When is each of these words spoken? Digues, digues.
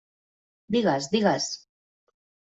Digues, 0.75 1.11
digues. 1.13 1.51